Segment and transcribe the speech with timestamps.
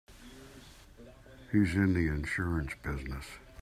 [1.51, 3.25] He's in the insurance business.